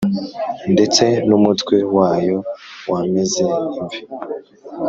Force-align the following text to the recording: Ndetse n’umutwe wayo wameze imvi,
Ndetse 0.73 1.05
n’umutwe 1.27 1.75
wayo 1.95 2.37
wameze 2.91 3.45
imvi, 3.77 3.99